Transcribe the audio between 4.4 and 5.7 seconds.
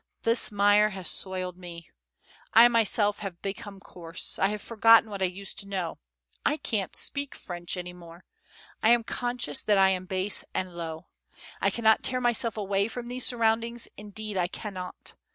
have forgotten what I used to